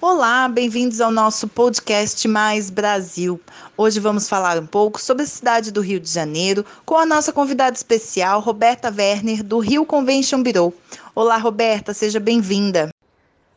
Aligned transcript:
Olá, 0.00 0.48
bem-vindos 0.48 1.00
ao 1.00 1.10
nosso 1.10 1.48
podcast 1.48 2.28
Mais 2.28 2.70
Brasil. 2.70 3.40
Hoje 3.76 3.98
vamos 3.98 4.28
falar 4.28 4.56
um 4.56 4.66
pouco 4.66 5.00
sobre 5.00 5.24
a 5.24 5.26
cidade 5.26 5.72
do 5.72 5.80
Rio 5.80 5.98
de 5.98 6.08
Janeiro 6.08 6.64
com 6.86 6.94
a 6.94 7.04
nossa 7.04 7.32
convidada 7.32 7.74
especial, 7.74 8.38
Roberta 8.38 8.94
Werner, 8.96 9.42
do 9.42 9.58
Rio 9.58 9.84
Convention 9.84 10.40
Bureau. 10.40 10.72
Olá, 11.16 11.36
Roberta, 11.36 11.92
seja 11.92 12.20
bem-vinda. 12.20 12.90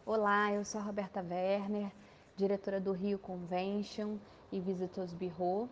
Olá, 0.03 0.51
eu 0.51 0.65
sou 0.65 0.81
a 0.81 0.83
Roberta 0.83 1.21
Werner, 1.21 1.91
diretora 2.35 2.79
do 2.79 2.91
Rio 2.91 3.19
Convention 3.19 4.15
e 4.51 4.59
Visitors 4.59 5.13
Bureau. 5.13 5.69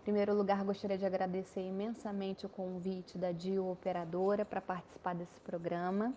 Em 0.00 0.02
primeiro 0.02 0.34
lugar, 0.34 0.64
gostaria 0.64 0.98
de 0.98 1.06
agradecer 1.06 1.60
imensamente 1.60 2.44
o 2.44 2.48
convite 2.48 3.16
da 3.16 3.30
DIO 3.30 3.70
Operadora 3.70 4.44
para 4.44 4.60
participar 4.60 5.14
desse 5.14 5.38
programa. 5.44 6.12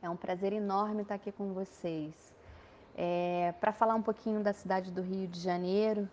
É 0.00 0.08
um 0.08 0.16
prazer 0.16 0.54
enorme 0.54 1.02
estar 1.02 1.16
aqui 1.16 1.30
com 1.30 1.52
vocês. 1.52 2.32
É, 2.96 3.54
Para 3.60 3.72
falar 3.72 3.94
um 3.94 4.02
pouquinho 4.02 4.42
da 4.42 4.52
cidade 4.52 4.90
do 4.90 5.00
Rio 5.00 5.26
de 5.26 5.40
Janeiro, 5.40 6.08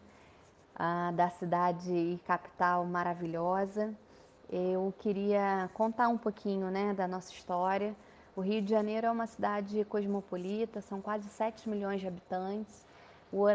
da 1.15 1.29
cidade 1.29 1.91
e 1.91 2.19
capital 2.25 2.85
maravilhosa, 2.85 3.93
eu 4.49 4.93
queria 4.99 5.69
contar 5.73 6.07
um 6.07 6.17
pouquinho 6.17 6.71
né, 6.71 6.93
da 6.93 7.07
nossa 7.07 7.31
história. 7.33 7.93
O 8.35 8.41
Rio 8.41 8.61
de 8.61 8.69
Janeiro 8.69 9.07
é 9.07 9.11
uma 9.11 9.27
cidade 9.27 9.83
cosmopolita, 9.85 10.79
são 10.79 11.01
quase 11.01 11.27
7 11.27 11.67
milhões 11.67 11.99
de 11.99 12.07
habitantes. 12.07 12.87
O, 13.31 13.45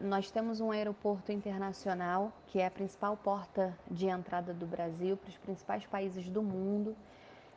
nós 0.00 0.30
temos 0.30 0.60
um 0.60 0.70
aeroporto 0.70 1.30
internacional, 1.30 2.32
que 2.48 2.58
é 2.58 2.66
a 2.66 2.70
principal 2.70 3.16
porta 3.16 3.72
de 3.90 4.06
entrada 4.06 4.52
do 4.52 4.66
Brasil 4.66 5.16
para 5.16 5.30
os 5.30 5.38
principais 5.38 5.86
países 5.86 6.28
do 6.28 6.42
mundo. 6.42 6.94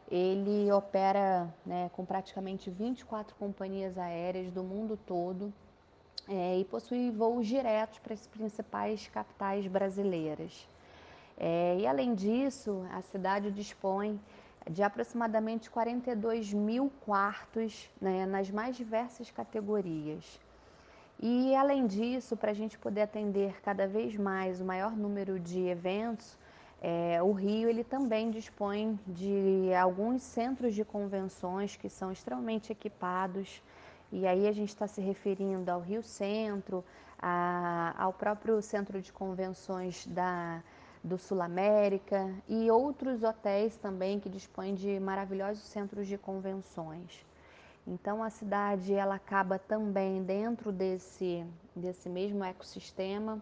Ele 0.09 0.71
opera 0.71 1.53
né, 1.66 1.89
com 1.94 2.05
praticamente 2.05 2.69
24 2.69 3.36
companhias 3.36 3.97
aéreas 3.97 4.52
do 4.52 4.63
mundo 4.63 4.97
todo 5.05 5.53
é, 6.27 6.58
e 6.59 6.66
possui 6.66 7.11
voos 7.11 7.45
diretos 7.45 8.00
para 8.00 8.13
as 8.13 8.25
principais 8.28 9.08
capitais 9.08 9.67
brasileiras. 9.67 10.67
É, 11.38 11.78
e 11.80 11.85
além 11.85 12.16
disso, 12.16 12.85
a 12.91 13.02
cidade 13.02 13.52
dispõe 13.52 14.19
de 14.69 14.83
aproximadamente 14.83 15.69
42 15.69 16.53
mil 16.53 16.91
quartos 17.02 17.89
né, 18.02 18.25
nas 18.25 18.50
mais 18.50 18.75
diversas 18.75 19.31
categorias. 19.31 20.39
E 21.19 21.55
além 21.55 21.88
disso, 21.88 22.38
para 22.38 22.52
a 22.52 22.53
gente 22.53 22.78
poder 22.78 23.02
atender 23.02 23.59
cada 23.61 23.88
vez 23.88 24.16
mais 24.16 24.61
o 24.61 24.66
maior 24.66 24.95
número 24.95 25.39
de 25.39 25.67
eventos, 25.67 26.38
é, 26.81 27.22
o 27.23 27.31
Rio 27.31 27.70
ele 27.70 27.83
também 27.83 28.30
dispõe 28.30 29.00
de 29.08 29.73
alguns 29.73 30.22
centros 30.22 30.75
de 30.75 30.86
convenções 30.86 31.75
que 31.75 31.89
são 31.89 32.11
extremamente 32.11 32.72
equipados 32.72 33.61
e 34.11 34.25
aí 34.25 34.47
a 34.47 34.52
gente 34.52 34.69
está 34.69 34.88
se 34.88 35.02
referindo 35.02 35.69
ao 35.69 35.81
Rio 35.81 36.03
Centro, 36.03 36.84
a, 37.19 37.94
ao 37.97 38.14
próprio 38.14 38.61
centro 38.61 39.02
de 39.02 39.11
convenções 39.11 40.06
da, 40.08 40.61
do 41.03 41.17
Sul 41.17 41.42
América 41.42 42.31
e 42.47 42.69
outros 42.69 43.23
hotéis 43.23 43.75
também 43.75 44.19
que 44.19 44.30
dispõem 44.30 44.75
de 44.75 45.00
maravilhosos 45.00 45.64
centros 45.64 46.08
de 46.08 46.17
convenções. 46.17 47.25
Então 47.86 48.23
a 48.23 48.30
cidade 48.30 48.94
ela 48.94 49.16
acaba 49.16 49.58
também 49.58 50.22
dentro 50.23 50.72
desse, 50.72 51.45
desse 51.75 52.08
mesmo 52.08 52.44
ecossistema. 52.44 53.41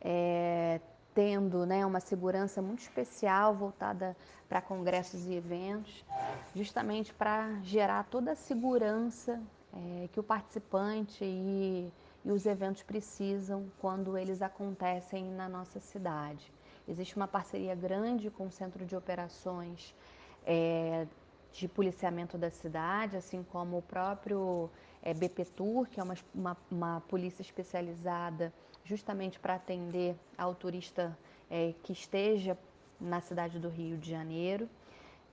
É, 0.00 0.80
tendo 1.14 1.64
né, 1.64 1.86
uma 1.86 2.00
segurança 2.00 2.60
muito 2.60 2.80
especial 2.80 3.54
voltada 3.54 4.16
para 4.48 4.60
congressos 4.60 5.26
e 5.26 5.34
eventos, 5.34 6.04
justamente 6.54 7.14
para 7.14 7.60
gerar 7.62 8.04
toda 8.04 8.32
a 8.32 8.34
segurança 8.34 9.40
é, 9.72 10.08
que 10.12 10.20
o 10.20 10.22
participante 10.22 11.24
e, 11.24 11.92
e 12.24 12.30
os 12.30 12.46
eventos 12.46 12.82
precisam 12.82 13.66
quando 13.80 14.18
eles 14.18 14.42
acontecem 14.42 15.24
na 15.24 15.48
nossa 15.48 15.80
cidade. 15.80 16.52
Existe 16.86 17.16
uma 17.16 17.28
parceria 17.28 17.74
grande 17.74 18.30
com 18.30 18.46
o 18.46 18.50
Centro 18.50 18.84
de 18.84 18.94
Operações 18.94 19.94
é, 20.44 21.06
de 21.52 21.68
Policiamento 21.68 22.36
da 22.36 22.50
cidade, 22.50 23.16
assim 23.16 23.42
como 23.50 23.78
o 23.78 23.82
próprio 23.82 24.68
é, 25.04 25.12
BP 25.12 25.44
Tour, 25.44 25.86
que 25.86 26.00
é 26.00 26.02
uma, 26.02 26.14
uma, 26.34 26.56
uma 26.70 27.00
polícia 27.02 27.42
especializada 27.42 28.52
justamente 28.84 29.38
para 29.38 29.54
atender 29.54 30.16
ao 30.36 30.54
turista 30.54 31.16
é, 31.50 31.74
que 31.82 31.92
esteja 31.92 32.58
na 32.98 33.20
cidade 33.20 33.58
do 33.58 33.68
Rio 33.68 33.98
de 33.98 34.10
Janeiro. 34.10 34.68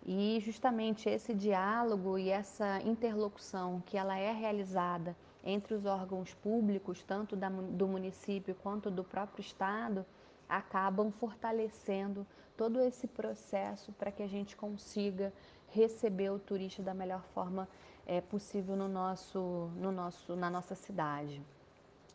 E 0.06 0.40
justamente 0.42 1.08
esse 1.10 1.34
diálogo 1.34 2.18
e 2.18 2.30
essa 2.30 2.82
interlocução 2.82 3.82
que 3.86 3.98
ela 3.98 4.18
é 4.18 4.34
realizada 4.34 5.16
entre 5.44 5.74
os 5.74 5.86
órgãos 5.86 6.34
públicos, 6.34 7.02
tanto 7.04 7.36
da, 7.36 7.50
do 7.50 7.88
município 7.88 8.56
quanto 8.62 8.92
do 8.92 9.04
próprio 9.04 9.42
Estado, 9.42 10.06
acabam 10.50 11.12
fortalecendo 11.12 12.28
todo 12.58 12.82
esse 12.82 13.08
processo 13.08 13.92
para 13.94 14.12
que 14.12 14.22
a 14.22 14.28
gente 14.28 14.56
consiga 14.58 15.32
receber 15.72 16.30
o 16.30 16.40
turista 16.40 16.82
da 16.82 16.94
melhor 16.94 17.24
forma 17.34 17.68
é, 18.06 18.22
possível 18.22 18.76
no 18.76 18.88
nosso, 18.88 19.70
no 19.76 19.92
nosso, 19.92 20.36
na 20.36 20.50
nossa 20.50 20.76
cidade. 20.76 21.42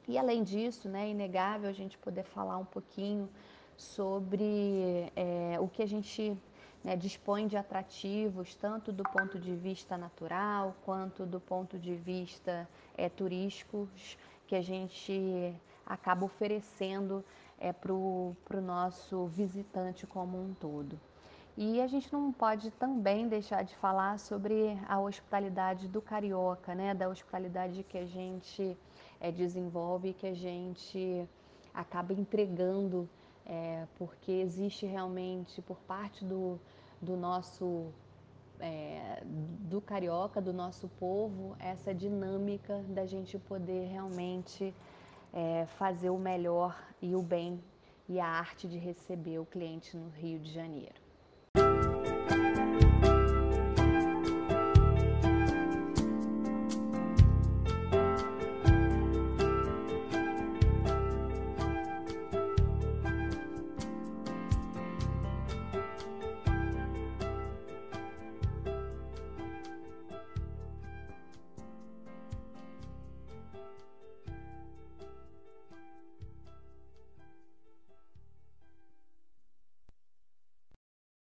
E 0.08 0.16
além 0.16 0.42
disso, 0.42 0.88
né, 0.88 1.06
é 1.06 1.10
inegável 1.10 1.68
a 1.68 1.72
gente 1.72 1.98
poder 1.98 2.22
falar 2.22 2.58
um 2.58 2.64
pouquinho 2.64 3.28
sobre 3.76 5.12
é, 5.16 5.56
o 5.60 5.68
que 5.68 5.82
a 5.82 5.86
gente 5.86 6.36
né, 6.84 6.94
dispõe 6.96 7.46
de 7.46 7.56
atrativos, 7.56 8.54
tanto 8.54 8.92
do 8.92 9.02
ponto 9.02 9.38
de 9.38 9.54
vista 9.54 9.98
natural 9.98 10.76
quanto 10.84 11.26
do 11.26 11.40
ponto 11.40 11.78
de 11.78 11.94
vista 11.94 12.68
é, 12.96 13.08
turísticos, 13.08 14.16
que 14.46 14.54
a 14.54 14.62
gente 14.62 15.52
acaba 15.84 16.24
oferecendo 16.24 17.24
é, 17.58 17.72
para 17.72 17.92
o 17.92 18.36
nosso 18.62 19.26
visitante 19.26 20.06
como 20.06 20.40
um 20.40 20.54
todo. 20.54 20.98
E 21.58 21.80
a 21.80 21.86
gente 21.86 22.12
não 22.12 22.30
pode 22.30 22.70
também 22.72 23.28
deixar 23.28 23.62
de 23.62 23.74
falar 23.76 24.18
sobre 24.18 24.78
a 24.86 25.00
hospitalidade 25.00 25.88
do 25.88 26.02
carioca, 26.02 26.74
né? 26.74 26.92
da 26.92 27.08
hospitalidade 27.08 27.82
que 27.82 27.96
a 27.96 28.04
gente 28.04 28.76
é, 29.18 29.32
desenvolve, 29.32 30.12
que 30.12 30.26
a 30.26 30.34
gente 30.34 31.26
acaba 31.72 32.12
entregando, 32.12 33.08
é, 33.46 33.86
porque 33.96 34.32
existe 34.32 34.84
realmente 34.84 35.62
por 35.62 35.78
parte 35.78 36.26
do, 36.26 36.60
do 37.00 37.16
nosso 37.16 37.86
é, 38.60 39.22
do 39.24 39.80
carioca, 39.80 40.42
do 40.42 40.52
nosso 40.52 40.88
povo, 41.00 41.56
essa 41.58 41.94
dinâmica 41.94 42.84
da 42.88 43.06
gente 43.06 43.38
poder 43.38 43.86
realmente 43.88 44.74
fazer 45.76 46.08
o 46.08 46.16
melhor 46.16 46.74
e 47.02 47.14
o 47.14 47.20
bem 47.20 47.62
e 48.08 48.18
a 48.18 48.26
arte 48.26 48.66
de 48.66 48.78
receber 48.78 49.38
o 49.38 49.44
cliente 49.44 49.94
no 49.94 50.08
Rio 50.08 50.38
de 50.38 50.50
Janeiro. 50.50 51.05
you 52.56 52.95